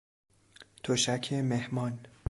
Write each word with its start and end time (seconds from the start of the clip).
تشک 0.83 1.33
مهمان 1.33 1.99